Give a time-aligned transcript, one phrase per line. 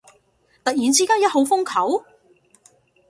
[0.63, 2.03] 突然之間一號風球？